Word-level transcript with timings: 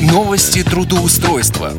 Новости 0.00 0.62
трудоустройства. 0.62 1.74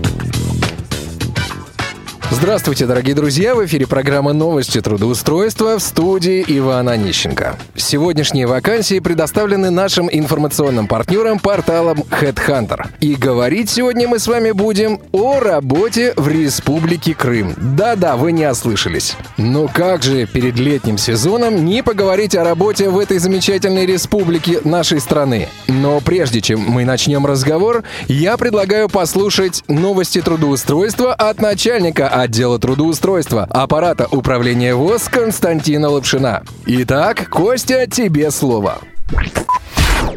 Здравствуйте, 2.33 2.85
дорогие 2.85 3.13
друзья! 3.13 3.54
В 3.55 3.65
эфире 3.65 3.85
программа 3.85 4.31
«Новости 4.31 4.79
трудоустройства» 4.79 5.78
в 5.78 5.83
студии 5.83 6.42
Ивана 6.47 6.94
Онищенко. 6.94 7.57
Сегодняшние 7.76 8.47
вакансии 8.47 8.99
предоставлены 8.99 9.69
нашим 9.69 10.07
информационным 10.10 10.88
партнерам 10.88 11.39
порталом 11.39 12.05
HeadHunter. 12.09 12.88
И 13.02 13.15
говорить 13.15 13.70
сегодня 13.70 14.07
мы 14.07 14.17
с 14.17 14.28
вами 14.28 14.52
будем 14.52 15.02
о 15.12 15.42
работе 15.42 16.13
в 16.16 16.30
Республике 16.30 17.13
Крым. 17.16 17.53
Да-да, 17.57 18.16
вы 18.16 18.31
не 18.31 18.49
ослышались. 18.49 19.17
Но 19.35 19.67
как 19.67 20.02
же 20.02 20.25
перед 20.25 20.57
летним 20.57 20.98
сезоном 20.98 21.66
не 21.66 21.84
поговорить 21.84 22.35
о 22.35 22.45
работе 22.45 22.89
в 22.89 22.98
этой 22.98 23.17
замечательной 23.17 23.85
республике 23.85 24.61
нашей 24.63 25.02
страны? 25.02 25.49
Но 25.67 25.99
прежде 25.99 26.39
чем 26.39 26.61
мы 26.61 26.85
начнем 26.85 27.25
разговор, 27.25 27.84
я 28.07 28.38
предлагаю 28.38 28.88
послушать 28.88 29.66
новости 29.67 30.21
трудоустройства 30.21 31.13
от 31.13 31.41
начальника 31.41 32.20
отдела 32.21 32.59
трудоустройства 32.59 33.48
аппарата 33.49 34.07
управления 34.11 34.75
ВОЗ 34.75 35.09
Константина 35.09 35.89
Лапшина. 35.89 36.44
Итак, 36.66 37.30
Костя, 37.30 37.88
тебе 37.88 38.31
слово. 38.31 38.80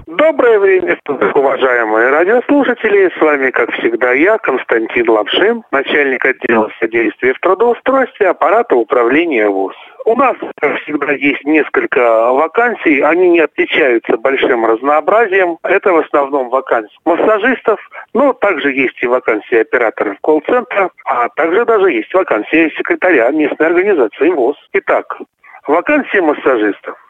Доброе 0.06 0.58
время 0.58 0.98
уважаемые 1.34 2.10
радиослушатели. 2.10 3.10
С 3.18 3.20
вами, 3.20 3.50
как 3.50 3.70
всегда, 3.72 4.12
я, 4.12 4.38
Константин 4.38 5.08
Лапшин, 5.10 5.62
начальник 5.70 6.24
отдела 6.24 6.70
содействия 6.80 7.34
в 7.34 7.40
трудоустройстве 7.40 8.28
аппарата 8.28 8.76
управления 8.76 9.48
ВОЗ. 9.48 9.74
У 10.06 10.16
нас, 10.16 10.36
всегда, 10.82 11.12
есть 11.12 11.44
несколько 11.44 12.32
вакансий. 12.32 13.00
Они 13.00 13.30
не 13.30 13.40
отличаются 13.40 14.18
большим 14.18 14.66
разнообразием. 14.66 15.56
Это 15.62 15.92
в 15.92 15.98
основном 15.98 16.50
вакансии 16.50 16.94
массажистов, 17.06 17.80
но 18.12 18.34
также 18.34 18.72
есть 18.72 19.02
и 19.02 19.06
вакансии 19.06 19.60
операторов 19.60 20.16
колл-центра, 20.20 20.90
а 21.06 21.28
также 21.30 21.64
даже 21.64 21.90
есть 21.90 22.12
вакансия 22.12 22.70
секретаря 22.76 23.30
местной 23.30 23.66
организации 23.66 24.28
ВОЗ. 24.28 24.56
Итак, 24.74 25.18
вакансии 25.66 26.20
массажистов. 26.20 27.03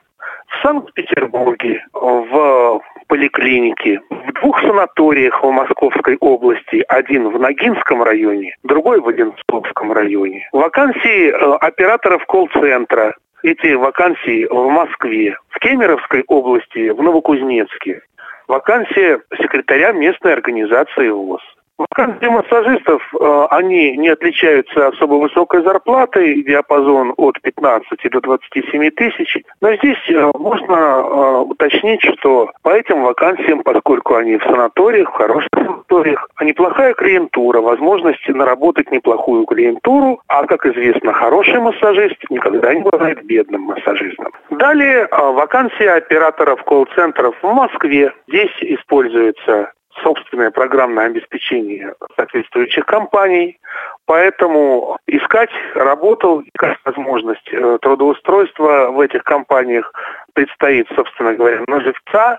В 0.58 0.66
Санкт-Петербурге, 0.66 1.84
в 1.92 2.80
поликлинике, 3.08 4.00
в 4.10 4.32
двух 4.40 4.60
санаториях 4.60 5.42
в 5.42 5.50
Московской 5.50 6.16
области, 6.20 6.84
один 6.88 7.28
в 7.28 7.38
Ногинском 7.38 8.02
районе, 8.02 8.56
другой 8.62 9.00
в 9.00 9.08
Одинцовском 9.08 9.92
районе. 9.92 10.48
Вакансии 10.52 11.28
э, 11.28 11.56
операторов 11.60 12.24
колл-центра, 12.26 13.14
эти 13.42 13.74
вакансии 13.74 14.46
в 14.46 14.68
Москве, 14.70 15.36
в 15.50 15.58
Кемеровской 15.58 16.24
области, 16.28 16.90
в 16.90 17.02
Новокузнецке. 17.02 18.00
Вакансия 18.48 19.20
секретаря 19.36 19.92
местной 19.92 20.32
организации 20.32 21.08
ВОЗ. 21.08 21.42
Вакансии 21.76 22.26
массажистов, 22.26 23.02
э, 23.20 23.46
они 23.50 23.96
не 23.96 24.08
отличаются 24.08 24.88
особо 24.88 25.14
высокой 25.14 25.62
зарплатой, 25.64 26.44
диапазон 26.44 27.14
от 27.16 27.40
15 27.40 28.10
до 28.12 28.20
27 28.20 28.90
тысяч. 28.90 29.38
Но 29.60 29.74
здесь 29.74 29.98
э, 30.08 30.30
можно 30.38 30.74
э, 30.74 31.38
уточнить, 31.40 32.00
что 32.00 32.52
по 32.62 32.68
этим 32.68 33.02
вакансиям, 33.02 33.64
поскольку 33.64 34.14
они 34.14 34.36
в 34.36 34.44
санаториях, 34.44 35.10
в 35.10 35.14
хороших 35.14 35.50
санаториях, 35.52 36.28
а 36.36 36.44
неплохая 36.44 36.94
клиентура, 36.94 37.60
возможность 37.60 38.28
наработать 38.28 38.92
неплохую 38.92 39.44
клиентуру, 39.44 40.20
а, 40.28 40.46
как 40.46 40.66
известно, 40.66 41.12
хороший 41.12 41.58
массажист 41.58 42.16
никогда 42.30 42.72
не 42.72 42.82
бывает 42.82 43.24
бедным 43.24 43.62
массажистом. 43.62 44.32
Далее 44.50 45.08
вакансия 45.10 45.90
операторов 45.90 46.62
колл-центров 46.62 47.34
в 47.42 47.52
Москве. 47.52 48.12
Здесь 48.28 48.52
используется 48.60 49.72
собственное 50.04 50.50
программное 50.50 51.06
обеспечение 51.06 51.94
соответствующих 52.16 52.86
компаний. 52.86 53.58
Поэтому 54.06 54.98
искать 55.06 55.50
работу, 55.74 56.44
искать 56.54 56.78
возможность 56.84 57.48
э, 57.50 57.78
трудоустройства 57.80 58.90
в 58.90 59.00
этих 59.00 59.24
компаниях 59.24 59.92
предстоит, 60.34 60.86
собственно 60.94 61.34
говоря, 61.34 61.62
на 61.66 61.80
живца. 61.80 62.38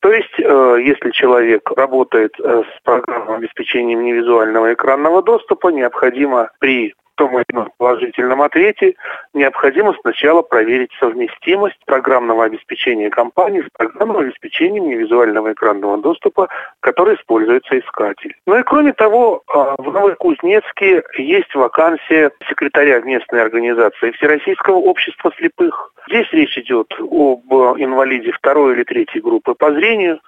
То 0.00 0.12
есть, 0.12 0.34
э, 0.38 0.78
если 0.84 1.10
человек 1.10 1.70
работает 1.76 2.32
э, 2.40 2.62
с 2.62 2.82
программным 2.82 3.36
обеспечением 3.36 4.02
невизуального 4.02 4.72
экранного 4.72 5.22
доступа, 5.22 5.68
необходимо 5.68 6.50
при 6.58 6.94
том 7.16 7.36
или 7.36 7.44
ином 7.52 7.70
положительном 7.78 8.42
ответе, 8.42 8.94
необходимо 9.32 9.94
сначала 10.00 10.42
проверить 10.42 10.90
совместимость 10.98 11.78
программного 11.86 12.44
обеспечения 12.44 13.10
компании 13.10 13.62
с 13.62 13.68
программным 13.76 14.18
обеспечением 14.18 14.88
невизуального 14.88 15.52
экранного 15.52 15.98
доступа, 15.98 16.48
который 16.80 17.16
используется 17.16 17.78
искатель. 17.78 18.34
Ну 18.46 18.58
и 18.58 18.62
кроме 18.62 18.92
того, 18.92 19.42
а, 19.52 19.74
в 19.78 19.92
Новокузнецке 19.92 21.02
есть 21.18 21.54
вакансия 21.54 22.30
секретаря 22.48 23.00
местной 23.00 23.42
организации 23.42 24.12
Всероссийского 24.12 24.76
общества 24.76 25.32
слепых. 25.36 25.92
Здесь 26.08 26.30
речь 26.32 26.58
идет 26.58 26.92
об 26.98 27.52
инвалиде 27.78 28.32
второй 28.32 28.74
или 28.74 28.84
третьей 28.84 29.20
группы 29.20 29.54
по 29.54 29.72
зрению. 29.72 30.20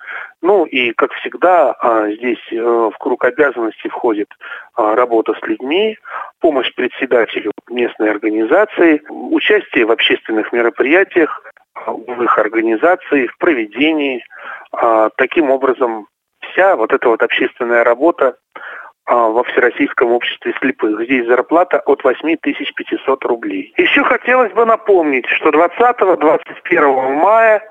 Ну 0.43 0.65
и, 0.65 0.93
как 0.93 1.13
всегда, 1.15 1.73
а, 1.73 2.11
здесь 2.11 2.39
э, 2.53 2.57
в 2.57 2.95
круг 2.99 3.25
обязанностей 3.25 3.89
входит 3.89 4.29
а, 4.75 4.95
работа 4.95 5.35
с 5.35 5.47
людьми, 5.47 5.97
помощь 6.41 6.73
председателю 6.75 7.53
местной 7.71 8.11
организации, 8.11 9.03
участие 9.09 9.87
в 9.87 9.91
общественных 9.91 10.53
мероприятиях, 10.53 11.43
а, 11.75 11.93
в 11.93 12.23
их 12.23 12.39
организации, 12.39 13.27
в 13.27 13.39
проведении. 13.39 14.25
Таким 15.17 15.51
образом, 15.51 16.07
вся 16.41 16.77
вот 16.77 16.93
эта 16.93 17.09
вот 17.09 17.23
общественная 17.23 17.83
работа 17.83 18.37
во 19.07 19.45
Всероссийском 19.45 20.11
обществе 20.11 20.53
слепых. 20.61 21.01
Здесь 21.05 21.27
зарплата 21.27 21.79
от 21.87 22.03
8500 22.03 23.25
рублей. 23.25 23.73
Еще 23.77 24.03
хотелось 24.03 24.53
бы 24.53 24.65
напомнить, 24.65 25.27
что 25.27 25.51
20-21 25.51 27.15
мая 27.15 27.63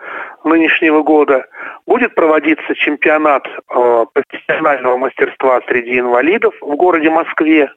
нынешнего 0.45 1.01
года 1.01 1.45
будет 1.85 2.15
проводиться 2.15 2.73
чемпионат 2.75 3.45
э, 3.47 4.05
профессионального 4.13 4.97
мастерства 4.97 5.59
среди 5.67 5.99
инвалидов 5.99 6.53
в 6.61 6.75
городе 6.75 7.09
Москве, 7.09 7.69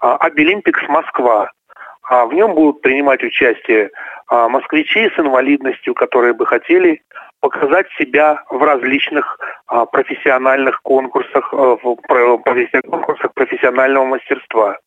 Обилимпикс 0.00 0.82
Москва. 0.88 1.50
А 2.02 2.26
в 2.26 2.34
нем 2.34 2.54
будут 2.54 2.82
принимать 2.82 3.22
участие 3.22 3.90
а, 4.26 4.48
москвичи 4.48 5.10
с 5.14 5.18
инвалидностью, 5.18 5.94
которые 5.94 6.34
бы 6.34 6.46
хотели 6.46 7.02
показать 7.40 7.86
себя 7.98 8.42
в 8.50 8.62
различных 8.62 9.38
а, 9.66 9.69
профессиональных 9.92 10.82
конкурсах, 10.82 11.52
а, 11.52 11.76
в 11.76 11.96
конкурсах 12.90 13.32
профессионального 13.34 14.04
мастерства. 14.04 14.78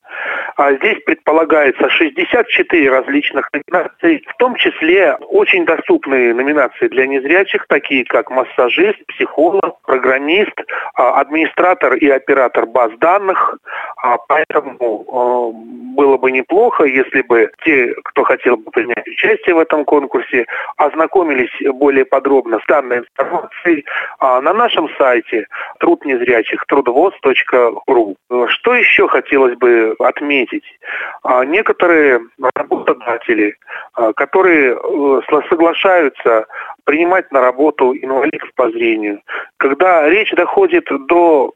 А 0.55 0.73
здесь 0.73 0.99
предполагается 1.05 1.89
64 1.89 2.89
различных 2.89 3.49
номинаций, 3.53 4.23
в 4.27 4.37
том 4.37 4.55
числе 4.55 5.15
очень 5.29 5.65
доступные 5.65 6.33
номинации 6.33 6.87
для 6.87 7.07
незрячих, 7.07 7.65
такие 7.67 8.05
как 8.05 8.29
массажист, 8.29 9.03
психолог, 9.07 9.81
программист, 9.85 10.53
а, 10.95 11.19
администратор 11.21 11.95
и 11.95 12.07
оператор 12.07 12.67
баз 12.67 12.91
данных. 12.99 13.57
А, 13.97 14.17
поэтому 14.27 15.05
а, 15.07 15.95
было 15.95 16.17
бы 16.17 16.31
неплохо, 16.31 16.83
если 16.83 17.21
бы 17.23 17.49
те, 17.65 17.93
кто 18.03 18.23
хотел 18.23 18.57
бы 18.57 18.69
принять 18.71 19.07
участие 19.07 19.55
в 19.55 19.59
этом 19.59 19.85
конкурсе, 19.85 20.45
ознакомились 20.77 21.51
более 21.73 22.05
подробно 22.05 22.59
с 22.59 22.67
данной 22.67 22.99
информацией 22.99 23.85
на 24.19 24.53
нашем 24.73 24.89
сайте 24.97 25.47
труд 25.79 26.03
незрячих 26.05 26.65
трудовоз.ру. 26.67 28.15
Что 28.47 28.75
еще 28.75 29.07
хотелось 29.07 29.57
бы 29.57 29.95
отметить. 29.99 30.63
А, 31.23 31.45
некоторые 31.45 32.21
работодатели, 32.55 33.55
а, 33.93 34.13
которые 34.13 34.75
э, 34.75 35.21
соглашаются 35.49 36.45
принимать 36.85 37.31
на 37.31 37.41
работу 37.41 37.93
инвалидов 37.95 38.49
по 38.55 38.69
зрению. 38.71 39.21
Когда 39.57 40.09
речь 40.09 40.31
доходит 40.31 40.85
до 41.07 41.53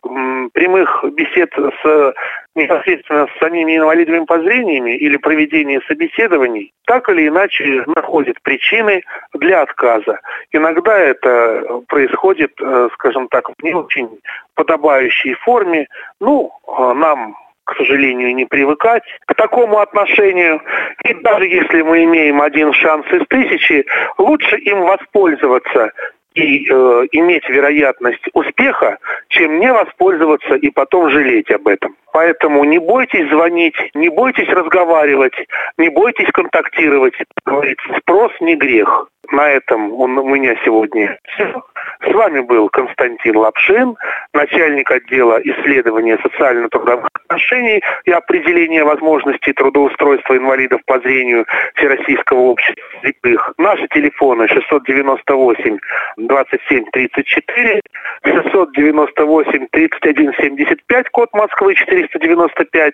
прямых 0.53 1.03
бесед 1.13 1.51
с 1.55 2.13
непосредственно 2.55 3.27
с 3.27 3.39
самими 3.39 3.77
инвалидами 3.77 4.25
по 4.25 4.39
зрению 4.39 4.97
или 4.99 5.17
проведения 5.17 5.81
собеседований, 5.87 6.73
так 6.85 7.07
или 7.09 7.27
иначе 7.27 7.83
находят 7.95 8.41
причины 8.41 9.03
для 9.33 9.61
отказа. 9.61 10.19
Иногда 10.51 10.97
это 10.97 11.81
происходит, 11.87 12.51
э, 12.59 12.89
скажем 12.93 13.27
так, 13.27 13.49
в 13.49 13.63
не 13.63 13.73
очень 13.73 14.09
подобающей 14.55 15.35
форме. 15.35 15.87
Ну, 16.19 16.51
а, 16.67 16.93
нам 16.93 17.35
к 17.67 17.75
сожалению, 17.75 18.33
не 18.33 18.45
привыкать 18.45 19.03
к 19.25 19.35
такому 19.35 19.79
отношению. 19.79 20.61
И 21.03 21.13
даже 21.15 21.45
если 21.45 21.81
мы 21.81 22.05
имеем 22.05 22.41
один 22.41 22.71
шанс 22.71 23.05
из 23.11 23.27
тысячи, 23.27 23.85
лучше 24.17 24.57
им 24.57 24.81
воспользоваться 24.81 25.91
и 26.33 26.65
э, 26.69 27.05
иметь 27.11 27.49
вероятность 27.49 28.23
успеха, 28.33 28.99
чем 29.29 29.59
не 29.59 29.73
воспользоваться 29.73 30.53
и 30.55 30.69
потом 30.69 31.09
жалеть 31.09 31.51
об 31.51 31.67
этом. 31.67 31.95
Поэтому 32.13 32.63
не 32.63 32.79
бойтесь 32.79 33.29
звонить, 33.29 33.75
не 33.93 34.09
бойтесь 34.09 34.47
разговаривать, 34.47 35.35
не 35.77 35.89
бойтесь 35.89 36.31
контактировать. 36.31 37.15
Говорится, 37.45 37.85
спрос 37.97 38.31
не 38.39 38.55
грех. 38.55 39.07
На 39.31 39.49
этом 39.49 39.91
у 39.91 40.07
меня 40.07 40.55
сегодня 40.63 41.19
все. 41.33 41.61
С 42.07 42.13
вами 42.13 42.39
был 42.39 42.69
Константин 42.69 43.35
Лапшин, 43.37 43.97
начальник 44.37 44.89
отдела 44.91 45.39
исследования 45.43 46.17
социально-трудовых 46.21 47.09
отношений 47.13 47.81
и 48.05 48.11
определения 48.11 48.83
возможностей 48.83 49.51
трудоустройства 49.53 50.37
инвалидов 50.37 50.81
по 50.85 50.99
зрению 50.99 51.45
Всероссийского 51.75 52.39
общества 52.39 52.83
слепых. 53.01 53.53
Наши 53.57 53.87
телефоны 53.87 54.47
698 54.47 55.77
27 56.17 56.85
34, 56.91 57.81
698 58.23 59.67
31 59.71 60.33
75, 60.39 61.09
код 61.09 61.29
Москвы 61.33 61.73
495, 61.75 62.93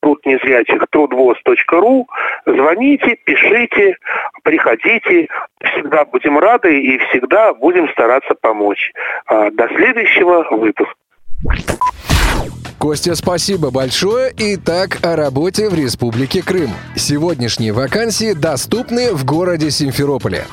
труд 0.00 0.26
незрячих 0.26 0.84
трудвоз.ру. 0.90 2.08
Звоните, 2.44 3.16
пишите, 3.24 3.96
приходите. 4.42 5.28
Всегда 5.62 6.04
будем 6.04 6.38
рады 6.38 6.80
и 6.80 6.98
всегда 6.98 7.54
будем 7.54 7.88
стараться 7.90 8.34
помочь. 8.40 8.92
А, 9.26 9.50
до 9.50 9.68
следующего 9.68 10.46
выпуска. 10.50 10.94
Костя, 12.78 13.14
спасибо 13.14 13.70
большое. 13.70 14.32
Итак, 14.36 14.98
о 15.04 15.14
работе 15.14 15.68
в 15.68 15.74
Республике 15.74 16.42
Крым. 16.42 16.70
Сегодняшние 16.96 17.72
вакансии 17.72 18.32
доступны 18.32 19.12
в 19.14 19.24
городе 19.24 19.70
Симферополе. 19.70 20.46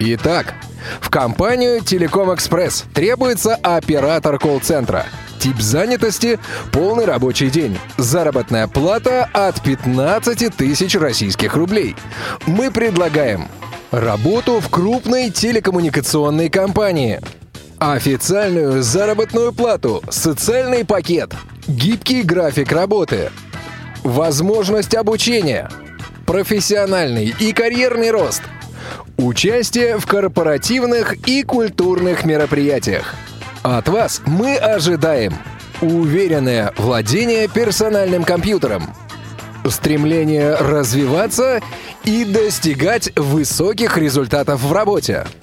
Итак, 0.00 0.54
в 1.00 1.08
компанию 1.08 1.80
Телеком 1.80 2.34
Экспресс 2.34 2.82
требуется 2.94 3.54
оператор 3.62 4.38
колл-центра. 4.38 5.04
Тип 5.38 5.60
занятости– 5.60 6.38
полный 6.72 7.04
рабочий 7.04 7.50
день. 7.50 7.78
Заработная 7.96 8.66
плата 8.66 9.28
от 9.32 9.62
15 9.62 10.54
тысяч 10.56 10.94
российских 10.96 11.54
рублей. 11.54 11.96
Мы 12.46 12.70
предлагаем 12.70 13.48
работу 13.90 14.60
в 14.60 14.68
крупной 14.68 15.30
телекоммуникационной 15.30 16.48
компании– 16.48 17.20
Официальную 17.78 18.82
заработную 18.82 19.52
плату, 19.52 20.02
социальный 20.10 20.84
пакет, 20.84 21.32
гибкий 21.68 22.22
график 22.22 22.72
работы, 22.72 23.30
возможность 24.02 24.96
обучения, 24.96 25.70
профессиональный 26.26 27.32
и 27.38 27.52
карьерный 27.52 28.10
рост, 28.10 28.42
участие 29.16 29.98
в 29.98 30.06
корпоративных 30.06 31.28
и 31.28 31.44
культурных 31.44 32.24
мероприятиях. 32.24 33.14
От 33.62 33.88
вас 33.88 34.22
мы 34.26 34.56
ожидаем 34.56 35.34
уверенное 35.80 36.72
владение 36.76 37.48
персональным 37.48 38.24
компьютером, 38.24 38.94
стремление 39.68 40.54
развиваться 40.54 41.60
и 42.04 42.24
достигать 42.24 43.12
высоких 43.16 43.98
результатов 43.98 44.62
в 44.62 44.72
работе– 44.72 45.26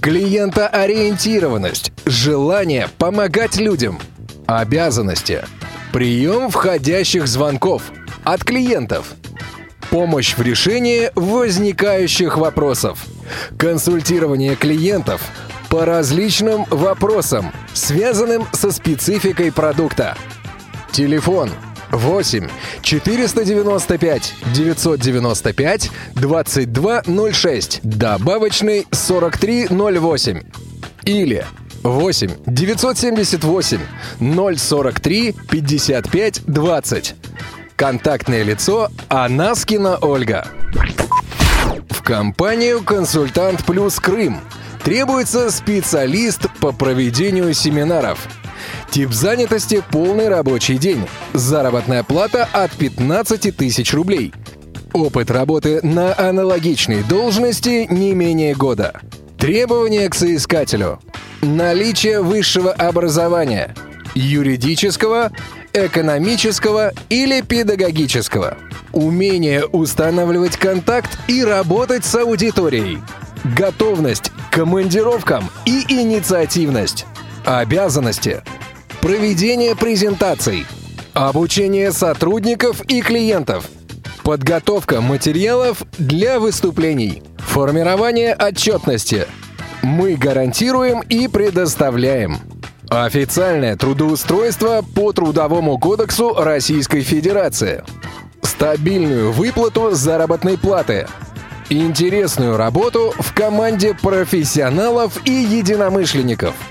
Клиентоориентированность, 0.00 1.92
желание 2.06 2.88
помогать 2.98 3.56
людям, 3.56 3.98
обязанности, 4.46 5.44
прием 5.92 6.50
входящих 6.50 7.26
звонков 7.26 7.82
от 8.22 8.44
клиентов, 8.44 9.14
помощь 9.90 10.36
в 10.36 10.42
решении 10.42 11.10
возникающих 11.16 12.36
вопросов, 12.38 13.04
консультирование 13.58 14.54
клиентов 14.54 15.20
по 15.70 15.84
различным 15.84 16.64
вопросам, 16.70 17.52
связанным 17.74 18.46
со 18.52 18.70
спецификой 18.72 19.52
продукта. 19.52 20.16
Телефон 20.92 21.50
8 21.90 22.48
495 22.82 24.34
995 24.54 25.90
2206, 26.14 27.80
добавочный 27.82 28.86
4308 28.92 30.42
или 31.04 31.44
8 31.82 32.30
978 32.46 33.80
043 34.58 35.32
55 35.32 36.42
20. 36.46 37.14
Контактное 37.76 38.42
лицо 38.42 38.90
Анаскина 39.08 39.98
Ольга. 39.98 40.48
В 41.90 42.02
компанию 42.02 42.82
«Консультант 42.82 43.64
Плюс 43.64 44.00
Крым» 44.00 44.40
требуется 44.88 45.50
специалист 45.50 46.46
по 46.60 46.72
проведению 46.72 47.52
семинаров– 47.52 48.26
Тип 48.90 49.12
занятости– 49.12 49.82
полный 49.92 50.28
рабочий 50.28 50.78
день. 50.78 51.06
Заработная 51.34 52.02
плата 52.02 52.48
от 52.52 52.72
15 52.72 53.54
тысяч 53.54 53.92
рублей. 53.92 54.32
Опыт 54.94 55.30
работы 55.30 55.80
на 55.82 56.18
аналогичной 56.18 57.02
должности 57.02 57.86
не 57.90 58.14
менее 58.14 58.54
года. 58.54 58.98
Требования 59.36 60.08
к 60.08 60.14
соискателю. 60.14 61.00
Наличие 61.42 62.22
высшего 62.22 62.72
образования. 62.72 63.74
Юридического, 64.14 65.32
экономического 65.74 66.92
или 67.10 67.42
педагогического. 67.42 68.56
Умение 68.92 69.66
устанавливать 69.66 70.56
контакт 70.56 71.18
и 71.28 71.44
работать 71.44 72.06
с 72.06 72.14
аудиторией. 72.14 73.00
Готовность 73.56 74.32
командировкам 74.58 75.44
и 75.66 75.84
инициативность. 75.88 77.06
Обязанности– 77.44 78.42
проведение 79.00 79.76
презентаций, 79.76 80.66
обучение 81.14 81.92
сотрудников 81.92 82.80
и 82.88 83.00
клиентов, 83.00 83.68
подготовка 84.24 85.00
материалов 85.00 85.84
для 85.96 86.40
выступлений, 86.40 87.22
формирование 87.38 88.34
отчетности. 88.34 89.28
Мы 89.82 90.16
гарантируем 90.16 91.02
и 91.02 91.28
предоставляем 91.28 92.38
официальное 92.90 93.76
трудоустройство 93.76 94.84
по 94.92 95.12
Трудовому 95.12 95.78
кодексу 95.78 96.34
Российской 96.34 97.02
Федерации, 97.02 97.84
стабильную 98.42 99.30
выплату 99.30 99.92
заработной 99.92 100.58
платы, 100.58 101.06
интересную 101.70 102.56
работу 102.56 103.14
в 103.18 103.34
команде 103.34 103.94
профессионалов 103.94 105.20
и 105.26 105.32
единомышленников– 105.32 106.54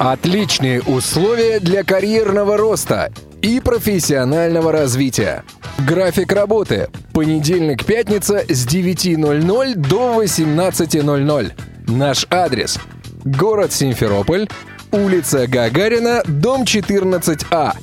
Отличные 0.00 0.80
условия 0.80 1.60
для 1.60 1.84
карьерного 1.84 2.56
роста 2.56 3.12
и 3.42 3.60
профессионального 3.60 4.72
развития. 4.72 5.44
График 5.86 6.32
работы. 6.32 6.88
Понедельник-пятница 7.12 8.38
с 8.48 8.66
9.00 8.66 9.74
до 9.74 10.22
18.00. 10.22 11.52
Наш 11.88 12.26
адрес. 12.30 12.78
Город 13.26 13.74
Симферополь, 13.74 14.48
улица 14.90 15.46
Гагарина, 15.46 16.22
дом 16.24 16.62
14А. 16.62 17.74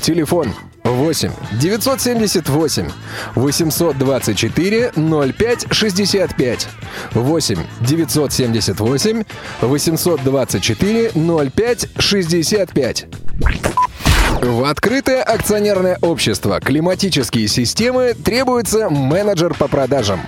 Телефон 0.00 0.48
8 0.48 0.69
978 1.60 2.90
824 3.34 4.92
05 4.94 5.66
65 5.70 6.68
8 7.14 7.58
978 7.80 9.24
824 9.60 11.10
05 11.50 11.88
65 11.98 13.06
в 14.42 14.64
открытое 14.64 15.22
акционерное 15.22 15.98
общество 16.00 16.60
«Климатические 16.60 17.46
системы» 17.46 18.14
требуется 18.14 18.88
менеджер 18.88 19.52
по 19.54 19.68
продажам. 19.68 20.20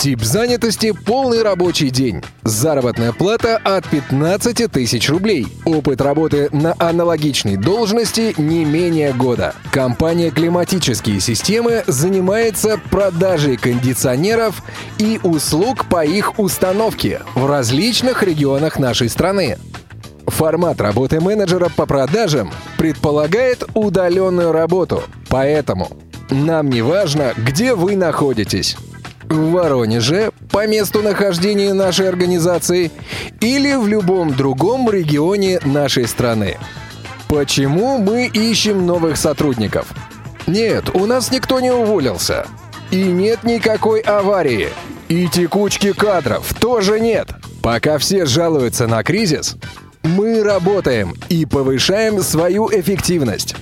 Тип 0.00 0.22
занятости– 0.22 0.94
полный 1.06 1.42
рабочий 1.42 1.90
день. 1.90 2.22
Заработная 2.42 3.12
плата 3.12 3.60
от 3.62 3.86
15 3.86 4.72
тысяч 4.72 5.10
рублей. 5.10 5.46
Опыт 5.66 6.00
работы 6.00 6.48
на 6.52 6.74
аналогичной 6.78 7.58
должности 7.58 8.32
не 8.38 8.64
менее 8.64 9.12
года. 9.12 9.54
Компания 9.70 10.30
«Климатические 10.30 11.20
системы» 11.20 11.84
занимается 11.86 12.80
продажей 12.90 13.58
кондиционеров 13.58 14.62
и 14.96 15.20
услуг 15.22 15.84
по 15.84 16.02
их 16.02 16.38
установке 16.38 17.20
в 17.34 17.44
различных 17.44 18.22
регионах 18.22 18.78
нашей 18.78 19.10
страны. 19.10 19.58
Формат 20.26 20.80
работы 20.80 21.20
менеджера 21.20 21.68
по 21.68 21.84
продажам 21.84 22.50
предполагает 22.78 23.64
удаленную 23.74 24.50
работу, 24.50 25.02
поэтому 25.28 25.90
нам 26.30 26.70
не 26.70 26.80
важно, 26.80 27.34
где 27.36 27.74
вы 27.74 27.96
находитесь 27.96 28.78
в 29.30 29.52
Воронеже 29.52 30.32
по 30.50 30.66
месту 30.66 31.00
нахождения 31.02 31.72
нашей 31.72 32.08
организации 32.08 32.90
или 33.40 33.74
в 33.74 33.86
любом 33.86 34.34
другом 34.34 34.90
регионе 34.90 35.60
нашей 35.64 36.06
страны. 36.06 36.58
Почему 37.28 37.98
мы 37.98 38.26
ищем 38.26 38.84
новых 38.84 39.16
сотрудников? 39.16 39.86
Нет, 40.46 40.90
у 40.94 41.06
нас 41.06 41.30
никто 41.30 41.60
не 41.60 41.70
уволился. 41.70 42.46
И 42.90 43.04
нет 43.04 43.44
никакой 43.44 44.00
аварии. 44.00 44.68
И 45.08 45.28
текучки 45.28 45.92
кадров 45.92 46.52
тоже 46.58 46.98
нет. 46.98 47.28
Пока 47.62 47.98
все 47.98 48.26
жалуются 48.26 48.88
на 48.88 49.04
кризис, 49.04 49.56
мы 50.02 50.42
работаем 50.42 51.14
и 51.28 51.46
повышаем 51.46 52.20
свою 52.22 52.68
эффективность. 52.68 53.54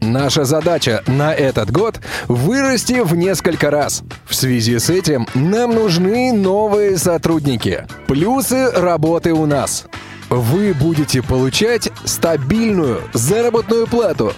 Наша 0.00 0.44
задача 0.44 1.02
на 1.06 1.34
этот 1.34 1.70
год— 1.70 2.00
вырасти 2.28 3.00
в 3.00 3.14
несколько 3.14 3.70
раз. 3.70 4.02
В 4.24 4.34
связи 4.34 4.78
с 4.78 4.88
этим 4.88 5.26
нам 5.34 5.74
нужны 5.74 6.32
новые 6.32 6.96
сотрудники. 6.96 7.86
Плюсы 8.06 8.70
работы 8.70 9.32
у 9.32 9.44
нас. 9.44 9.84
Вы 10.30 10.74
будете 10.74 11.22
получать 11.22 11.90
стабильную 12.04 13.02
заработную 13.12 13.86
плату. 13.86 14.32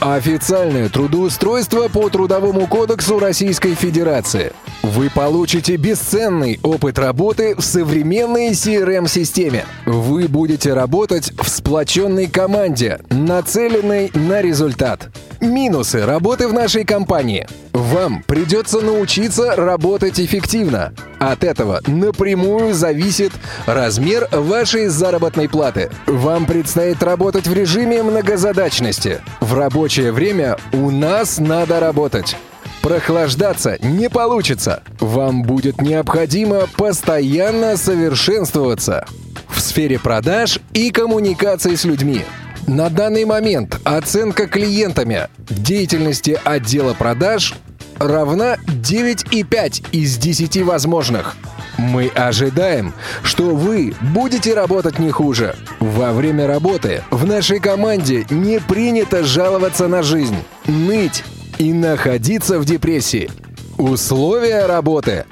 Официальное 0.00 0.88
трудоустройство 0.88 1.88
по 1.88 2.08
Трудовому 2.08 2.66
кодексу 2.66 3.18
Российской 3.18 3.74
Федерации. 3.74 4.54
Вы 4.82 5.10
получите 5.10 5.76
бесценный 5.76 6.58
опыт 6.62 6.98
работы 6.98 7.54
в 7.54 7.60
современной 7.60 8.52
CRM-системе. 8.52 9.66
Вы 9.84 10.26
будете 10.26 10.72
работать 10.72 11.32
в 11.38 11.46
сплоченной 11.50 12.28
команде, 12.28 13.00
нацеленной 13.10 14.10
на 14.14 14.40
результат. 14.40 15.10
Минусы 15.40 16.04
работы 16.04 16.48
в 16.48 16.52
нашей 16.52 16.84
компании. 16.84 17.46
Вам 17.72 18.22
придется 18.26 18.80
научиться 18.82 19.56
работать 19.56 20.20
эффективно. 20.20 20.92
От 21.18 21.44
этого 21.44 21.80
напрямую 21.86 22.74
зависит 22.74 23.32
размер 23.64 24.28
вашей 24.32 24.88
заработной 24.88 25.48
платы. 25.48 25.88
Вам 26.06 26.44
предстоит 26.44 27.02
работать 27.02 27.46
в 27.46 27.54
режиме 27.54 28.02
многозадачности. 28.02 29.22
В 29.40 29.54
рабочее 29.54 30.12
время 30.12 30.58
у 30.74 30.90
нас 30.90 31.38
надо 31.38 31.80
работать. 31.80 32.36
Прохлаждаться 32.82 33.78
не 33.80 34.10
получится. 34.10 34.82
Вам 35.00 35.42
будет 35.42 35.80
необходимо 35.80 36.66
постоянно 36.76 37.78
совершенствоваться 37.78 39.06
в 39.48 39.58
сфере 39.60 39.98
продаж 39.98 40.60
и 40.74 40.90
коммуникации 40.90 41.76
с 41.76 41.84
людьми. 41.84 42.24
На 42.66 42.88
данный 42.88 43.24
момент 43.24 43.80
оценка 43.84 44.46
клиентами 44.46 45.28
деятельности 45.48 46.38
отдела 46.44 46.94
продаж 46.94 47.54
равна 47.98 48.56
9,5 48.66 49.90
из 49.92 50.16
10 50.16 50.62
возможных. 50.62 51.36
Мы 51.78 52.08
ожидаем, 52.08 52.92
что 53.22 53.54
вы 53.54 53.94
будете 54.12 54.54
работать 54.54 54.98
не 54.98 55.10
хуже. 55.10 55.54
Во 55.80 56.12
время 56.12 56.46
работы 56.46 57.02
в 57.10 57.26
нашей 57.26 57.58
команде 57.58 58.26
не 58.30 58.60
принято 58.60 59.24
жаловаться 59.24 59.88
на 59.88 60.02
жизнь, 60.02 60.36
ныть 60.66 61.24
и 61.58 61.72
находиться 61.72 62.58
в 62.58 62.64
депрессии. 62.64 63.30
Условия 63.78 64.66
работы. 64.66 65.24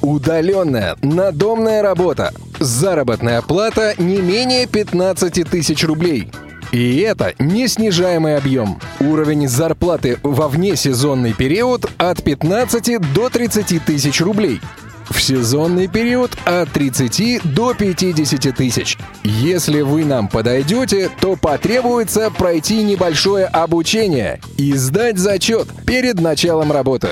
Удаленная 0.00 0.96
надомная 1.02 1.82
работа. 1.82 2.32
Заработная 2.60 3.42
плата 3.42 3.94
не 3.98 4.18
менее 4.18 4.66
15 4.66 5.48
тысяч 5.50 5.84
рублей. 5.84 6.30
И 6.74 6.98
это 7.02 7.34
не 7.38 7.68
снижаемый 7.68 8.36
объем. 8.36 8.80
Уровень 8.98 9.46
зарплаты 9.46 10.18
во 10.24 10.48
внесезонный 10.48 11.32
период 11.32 11.88
от 11.98 12.24
15 12.24 13.14
до 13.14 13.30
30 13.30 13.84
тысяч 13.84 14.20
рублей. 14.20 14.60
В 15.08 15.22
сезонный 15.22 15.86
период 15.86 16.32
от 16.44 16.72
30 16.72 17.54
до 17.54 17.74
50 17.74 18.56
тысяч. 18.56 18.98
Если 19.22 19.82
вы 19.82 20.04
нам 20.04 20.26
подойдете, 20.26 21.12
то 21.20 21.36
потребуется 21.36 22.28
пройти 22.32 22.82
небольшое 22.82 23.46
обучение 23.46 24.40
и 24.58 24.72
сдать 24.72 25.18
зачет 25.18 25.68
перед 25.86 26.20
началом 26.20 26.72
работы. 26.72 27.10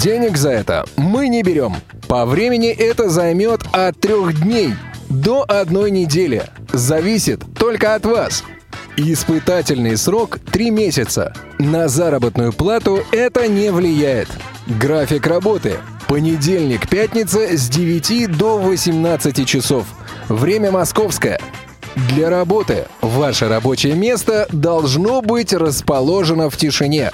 Денег 0.00 0.36
за 0.36 0.50
это 0.50 0.84
мы 0.96 1.26
не 1.26 1.42
берем. 1.42 1.74
По 2.06 2.26
времени 2.26 2.68
это 2.68 3.10
займет 3.10 3.62
от 3.72 3.98
трех 3.98 4.40
дней 4.40 4.76
до 5.08 5.44
одной 5.48 5.90
недели. 5.90 6.44
Зависит 6.72 7.42
только 7.58 7.96
от 7.96 8.06
вас. 8.06 8.44
Испытательный 8.96 9.96
срок 9.96 10.38
3 10.52 10.70
месяца. 10.70 11.32
На 11.58 11.88
заработную 11.88 12.52
плату 12.52 13.00
это 13.12 13.46
не 13.48 13.70
влияет. 13.70 14.28
График 14.66 15.26
работы. 15.26 15.78
Понедельник-пятница 16.08 17.56
с 17.56 17.68
9 17.68 18.36
до 18.36 18.58
18 18.58 19.46
часов. 19.46 19.86
Время 20.28 20.70
московское. 20.72 21.40
Для 22.08 22.30
работы 22.30 22.86
ваше 23.00 23.48
рабочее 23.48 23.94
место 23.94 24.46
должно 24.50 25.22
быть 25.22 25.52
расположено 25.52 26.50
в 26.50 26.56
тишине, 26.56 27.10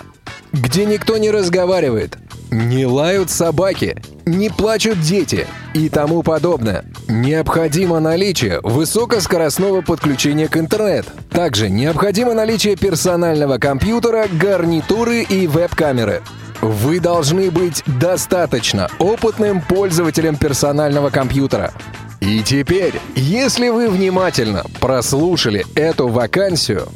где 0.53 0.85
никто 0.85 1.17
не 1.19 1.31
разговаривает, 1.31 2.19
не 2.51 2.87
лают 2.87 3.31
собаки, 3.31 3.97
не 4.25 4.49
плачут 4.51 5.01
дети 5.01 5.47
и 5.75 5.89
тому 5.89 6.23
подобное. 6.23 6.85
Необходимо 7.09 8.01
наличие 8.01 8.61
высокоскоростного 8.63 9.83
подключения 9.83 10.49
к 10.49 10.57
интернет. 10.57 11.07
Также 11.31 11.69
необходимо 11.71 12.35
наличие 12.35 12.77
персонального 12.77 13.59
компьютера, 13.59 14.27
гарнитуры 14.33 15.23
и 15.23 15.47
веб-камеры. 15.47 16.23
Вы 16.61 17.01
должны 17.01 17.51
быть 17.51 17.83
достаточно 17.87 18.89
опытным 18.99 19.61
пользователем 19.61 20.37
персонального 20.37 21.11
компьютера. 21.11 21.73
И 22.21 22.43
теперь, 22.43 22.95
если 23.15 23.69
вы 23.69 23.89
внимательно 23.91 24.65
прослушали 24.81 25.67
эту 25.75 26.09
вакансию, 26.09 26.89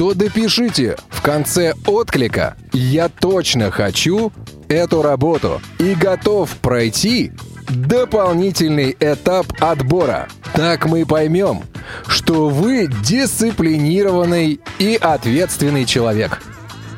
то 0.00 0.14
допишите 0.14 0.96
в 1.10 1.20
конце 1.20 1.74
отклика 1.86 2.56
«Я 2.72 3.10
точно 3.10 3.70
хочу 3.70 4.32
эту 4.66 5.02
работу 5.02 5.60
и 5.78 5.92
готов 5.94 6.56
пройти 6.62 7.32
дополнительный 7.68 8.96
этап 8.98 9.48
отбора. 9.60 10.28
Так 10.54 10.86
мы 10.86 11.04
поймем, 11.04 11.64
что 12.06 12.48
вы 12.48 12.86
дисциплинированный 12.86 14.62
и 14.78 14.98
ответственный 14.98 15.84
человек. 15.84 16.40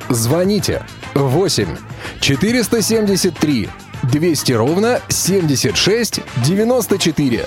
Звоните 0.08 0.84
8 1.14 1.76
473 2.20 3.68
200 4.04 4.52
ровно 4.52 5.00
76 5.08 6.20
94. 6.44 7.46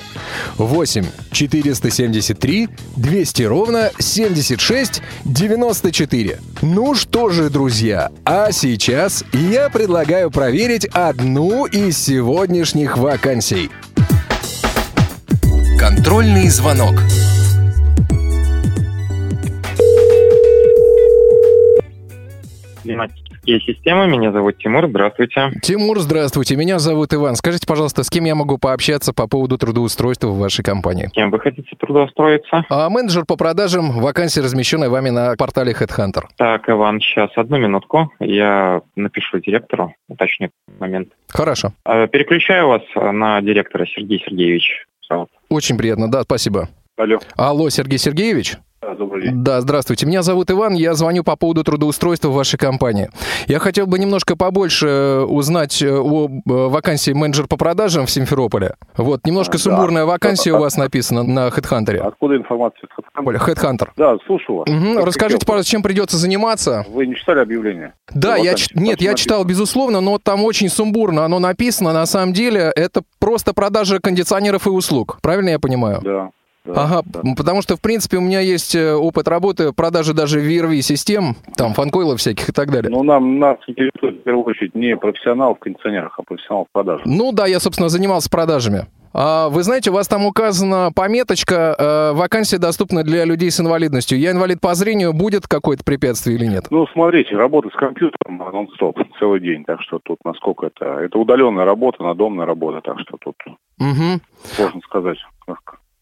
8 0.57 1.05
473 1.31 2.69
200 2.95 3.43
ровно 3.43 3.91
76 3.99 5.01
94. 5.25 6.39
Ну 6.61 6.95
что 6.95 7.29
же, 7.29 7.49
друзья, 7.49 8.09
а 8.23 8.51
сейчас 8.51 9.23
я 9.33 9.69
предлагаю 9.69 10.31
проверить 10.31 10.85
одну 10.85 11.65
из 11.65 11.97
сегодняшних 11.97 12.97
вакансий. 12.97 13.69
Контрольный 15.79 16.49
звонок. 16.49 16.95
Климатические 23.45 23.61
системы. 23.61 24.07
Меня 24.07 24.31
зовут 24.31 24.57
Тимур. 24.57 24.87
Здравствуйте. 24.87 25.51
Тимур, 25.61 25.99
здравствуйте. 25.99 26.55
Меня 26.55 26.79
зовут 26.79 27.13
Иван. 27.13 27.35
Скажите, 27.35 27.65
пожалуйста, 27.67 28.03
с 28.03 28.09
кем 28.09 28.25
я 28.25 28.35
могу 28.35 28.57
пообщаться 28.57 29.13
по 29.13 29.27
поводу 29.27 29.57
трудоустройства 29.57 30.27
в 30.27 30.39
вашей 30.39 30.63
компании? 30.63 31.09
Кем 31.13 31.31
вы 31.31 31.39
хотите 31.39 31.75
трудоустроиться? 31.77 32.65
А, 32.69 32.89
менеджер 32.89 33.25
по 33.25 33.35
продажам, 33.37 33.91
вакансия, 33.99 34.41
размещенная 34.41 34.89
вами 34.89 35.09
на 35.09 35.35
портале 35.35 35.73
HeadHunter. 35.73 36.23
Так, 36.37 36.69
Иван, 36.69 36.99
сейчас 36.99 37.29
одну 37.35 37.57
минутку. 37.57 38.11
Я 38.19 38.81
напишу 38.95 39.39
директору, 39.39 39.93
уточню 40.07 40.49
момент. 40.79 41.09
Хорошо. 41.27 41.73
А, 41.83 42.07
Переключаю 42.07 42.67
вас 42.67 42.81
на 42.95 43.41
директора 43.41 43.85
Сергей 43.85 44.21
Сергеевич. 44.25 44.85
Очень 45.49 45.77
приятно, 45.77 46.09
да, 46.09 46.23
спасибо. 46.23 46.67
Алло. 46.97 47.19
Алло, 47.37 47.69
Сергей 47.69 47.99
Сергеевич? 47.99 48.57
Да, 48.85 48.93
добрый 48.93 49.23
день. 49.23 49.43
Да, 49.43 49.61
здравствуйте. 49.61 50.05
Меня 50.05 50.21
зовут 50.21 50.51
Иван, 50.51 50.73
я 50.73 50.93
звоню 50.93 51.23
по 51.23 51.35
поводу 51.35 51.63
трудоустройства 51.63 52.29
в 52.29 52.33
вашей 52.33 52.57
компании. 52.57 53.09
Я 53.47 53.57
хотел 53.57 53.87
бы 53.87 53.97
немножко 53.97 54.35
побольше 54.35 54.87
э, 54.87 55.19
узнать 55.23 55.81
э, 55.81 55.89
о 55.91 56.27
э, 56.27 56.29
вакансии 56.45 57.11
менеджер 57.11 57.47
по 57.47 57.57
продажам 57.57 58.05
в 58.05 58.11
Симферополе. 58.11 58.75
Вот, 58.95 59.25
немножко 59.25 59.55
А, 59.55 59.57
сумбурная 59.57 60.03
да. 60.03 60.11
вакансия 60.11 60.51
у 60.51 60.59
вас 60.59 60.77
написана 60.77 61.23
на 61.23 61.47
HeadHunter. 61.47 61.97
Откуда 61.97 62.35
информация? 62.35 62.87
HeadHunter. 63.17 63.87
Да, 63.97 64.17
слушаю 64.27 64.57
вас. 64.57 64.67
Как 64.69 65.05
Расскажите, 65.05 65.45
пожалуйста, 65.47 65.71
чем 65.71 65.81
придется 65.81 66.17
заниматься? 66.17 66.85
Вы 66.89 67.07
не 67.07 67.15
читали 67.15 67.39
объявление? 67.39 67.93
Да, 68.13 68.37
Ну, 68.37 68.43
я 68.43 68.53
ч- 68.53 68.69
нет, 68.75 69.01
я 69.01 69.11
написано. 69.11 69.17
читал, 69.17 69.45
безусловно, 69.45 69.99
но 70.01 70.19
там 70.19 70.43
очень 70.43 70.69
сумбурно 70.69 71.25
оно 71.25 71.39
написано. 71.39 71.91
На 71.91 72.05
самом 72.05 72.33
деле 72.33 72.71
это 72.75 73.01
просто 73.19 73.53
продажа 73.53 73.99
кондиционеров 73.99 74.67
и 74.67 74.69
услуг. 74.69 75.17
Правильно 75.23 75.49
я 75.49 75.59
понимаю? 75.59 76.01
Да. 76.03 76.29
Да, 76.65 76.83
Ага, 76.83 77.01
да. 77.05 77.21
потому 77.37 77.61
что, 77.61 77.75
в 77.75 77.81
принципе, 77.81 78.17
у 78.17 78.21
меня 78.21 78.39
есть 78.39 78.75
э, 78.75 78.93
опыт 78.93 79.27
работы 79.27 79.71
продажи 79.73 80.13
даже 80.13 80.41
VRV-систем, 80.41 81.35
там, 81.55 81.73
фанкойлов 81.73 82.19
всяких 82.19 82.49
и 82.49 82.51
так 82.51 82.71
далее. 82.71 82.89
Но 82.91 83.03
нам 83.03 83.39
нас 83.39 83.57
интересует 83.67 84.21
в 84.21 84.23
первую 84.23 84.45
очередь 84.45 84.75
не 84.75 84.95
профессионал 84.97 85.55
в 85.55 85.59
кондиционерах, 85.59 86.13
а 86.17 86.23
профессионал 86.23 86.65
в 86.69 86.73
продажах. 86.73 87.05
Ну 87.05 87.31
да, 87.31 87.45
я, 87.45 87.59
собственно, 87.59 87.89
занимался 87.89 88.29
продажами. 88.29 88.85
А, 89.17 89.47
вы 89.47 89.63
знаете, 89.63 89.91
у 89.91 89.93
вас 89.93 90.09
там 90.09 90.25
указана 90.25 90.91
пометочка 90.93 91.73
э, 91.79 92.11
«Вакансия 92.13 92.57
доступна 92.57 93.01
для 93.01 93.23
людей 93.23 93.49
с 93.49 93.61
инвалидностью». 93.61 94.19
Я 94.19 94.31
инвалид 94.31 94.59
по 94.59 94.73
зрению, 94.75 95.13
будет 95.13 95.47
какое-то 95.47 95.85
препятствие 95.85 96.35
или 96.35 96.45
нет? 96.47 96.65
Ну, 96.69 96.85
смотрите, 96.87 97.33
работа 97.37 97.69
с 97.69 97.79
компьютером 97.79 98.37
нон-стоп 98.39 98.99
целый 99.17 99.39
день, 99.39 99.63
так 99.63 99.81
что 99.83 99.99
тут 100.03 100.17
насколько 100.25 100.65
это... 100.65 100.99
Это 100.99 101.17
удаленная 101.17 101.63
работа, 101.63 102.03
надомная 102.03 102.45
работа, 102.45 102.81
так 102.81 102.99
что 102.99 103.15
тут 103.17 103.35
Угу. 103.79 104.19
сложно 104.55 104.81
сказать, 104.85 105.17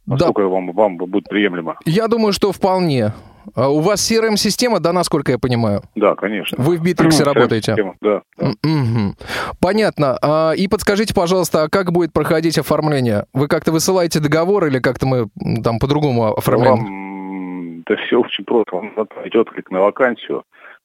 как- 0.07 0.17
Да, 0.19 0.25
насколько 0.27 0.47
вам, 0.49 0.71
вам 0.71 0.97
будет 0.97 1.25
приемлемо. 1.29 1.77
я 1.85 2.07
думаю, 2.07 2.33
что 2.33 2.51
вполне. 2.51 3.13
А 3.55 3.69
у 3.69 3.81
вас 3.81 3.99
CRM-система, 4.09 4.79
да, 4.79 4.93
насколько 4.93 5.33
я 5.33 5.37
понимаю? 5.37 5.81
Да, 5.95 6.15
конечно. 6.15 6.57
Вы 6.63 6.77
в 6.77 6.81
Битриксе 6.83 7.23
работаете? 7.25 7.75
Да. 8.01 8.21
да. 8.39 8.51
Мгм. 8.63 9.15
Понятно. 9.59 10.17
А, 10.21 10.53
И 10.53 10.67
подскажите, 10.69 11.13
пожалуйста, 11.13 11.63
а 11.63 11.69
как 11.69 11.91
будет 11.91 12.13
проходить 12.13 12.57
оформление? 12.57 13.25
Вы 13.33 13.47
как-то 13.49 13.73
высылаете 13.73 14.21
договор 14.21 14.65
или 14.67 14.79
как-то 14.79 15.05
мы 15.05 15.27
там 15.61 15.77
по-другому 15.79 16.33
оформляем? 16.33 16.77
Вам 16.85 17.83
это 17.85 17.97
все 18.03 18.21
очень 18.21 18.45
просто. 18.45 18.77
Вам 18.77 18.87
идет 19.25 19.49
клик 19.49 19.69
на 19.71 19.81
вакансию. 19.81 20.43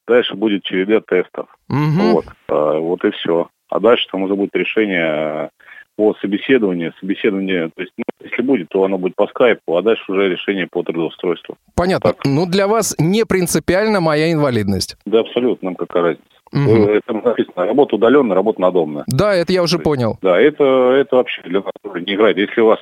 Дальше 0.09 0.35
будет 0.35 0.65
череда 0.65 1.01
тестов. 1.01 1.47
Мгм. 1.69 2.13
Вот. 2.13 2.25
Вот 2.49 3.05
и 3.05 3.11
все. 3.13 3.49
А 3.71 3.79
дальше 3.79 4.09
там 4.11 4.23
уже 4.25 4.35
будет 4.35 4.57
решение 4.57 5.51
по 5.99 6.15
собеседованию. 6.21 6.95
Собеседование, 7.01 7.71
то 7.75 7.83
есть, 7.83 7.93
ну, 7.97 8.05
если 8.23 8.41
будет, 8.43 8.69
то 8.69 8.85
оно 8.85 8.99
будет 8.99 9.17
по 9.17 9.27
скайпу, 9.27 9.77
а 9.77 9.83
дальше 9.83 10.05
уже 10.07 10.29
решение 10.29 10.69
по 10.69 10.85
трудоустройству. 10.85 11.57
Понятно. 11.75 12.13
Так. 12.13 12.25
Ну, 12.25 12.47
для 12.47 12.69
вас 12.69 12.95
не 13.01 13.27
принципиально 13.27 14.01
моя 14.01 14.33
инвалидность. 14.33 14.97
Да, 15.07 15.21
абсолютно, 15.21 15.71
нам 15.71 15.75
какая 15.75 16.03
разница. 16.05 16.29
Мгм. 16.53 16.89
Э, 16.89 17.01
Это 17.05 17.13
написано, 17.13 17.67
работа 17.67 17.97
удаленная, 17.97 18.37
работа 18.37 18.61
надомная. 18.61 19.05
Да, 19.09 19.35
это 19.35 19.53
я 19.53 19.61
уже 19.61 19.81
понял. 19.81 20.19
Да, 20.23 20.41
это, 20.41 20.65
это 20.93 21.17
вообще 21.17 21.43
для 21.43 21.63
нас 21.63 21.73
не 22.07 22.15
играет. 22.15 22.39
Если 22.39 22.61
у 22.61 22.67
вас 22.67 22.79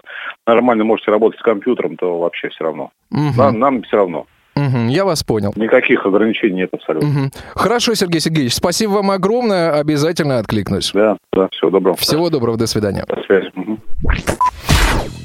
нормально 0.46 0.84
можете 0.84 1.10
работать 1.10 1.40
с 1.40 1.42
компьютером, 1.42 1.96
то 1.96 2.18
вообще 2.18 2.50
все 2.50 2.64
равно. 2.64 2.90
Мгм. 3.10 3.36
Нам, 3.38 3.58
нам 3.58 3.82
все 3.84 3.96
равно. 3.96 4.26
Мгм. 4.56 4.88
Я 4.88 5.04
вас 5.04 5.22
понял. 5.22 5.52
Никаких 5.54 6.04
ограничений 6.06 6.56
нет 6.62 6.70
абсолютно. 6.72 7.08
Мгм. 7.08 7.32
Хорошо, 7.54 7.94
Сергей 7.94 8.20
Сергеевич, 8.20 8.54
спасибо 8.54 8.92
вам 8.92 9.10
огромное. 9.10 9.72
Обязательно 9.72 10.38
откликнусь. 10.38 10.90
Да, 10.94 11.18
да, 11.32 11.48
всего 11.52 11.70
доброго. 11.70 11.96
Всего 11.96 12.30
доброго, 12.30 12.56
до 12.56 12.66
свидания. 12.66 13.04
До 13.06 13.22
связи. 13.26 13.50
Мгм. 13.54 13.78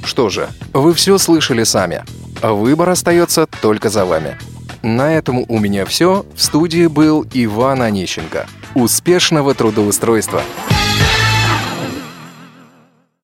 Что 0.04 0.30
же, 0.30 0.48
вы 0.74 0.94
все 0.94 1.18
слышали 1.18 1.64
сами. 1.64 2.04
Выбор 2.42 2.90
остается 2.90 3.48
только 3.62 3.90
за 3.90 4.06
вами. 4.06 4.36
На 4.84 5.14
этом 5.14 5.46
у 5.48 5.60
меня 5.60 5.86
все. 5.86 6.26
В 6.36 6.42
студии 6.42 6.88
был 6.88 7.26
Иван 7.34 7.82
Онищенко. 7.84 8.48
Успешного 8.74 9.54
трудоустройства! 9.54 10.42